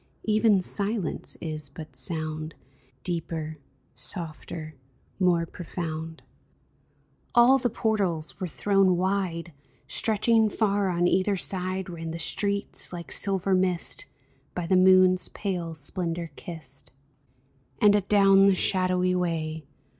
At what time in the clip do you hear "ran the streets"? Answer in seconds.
11.87-12.91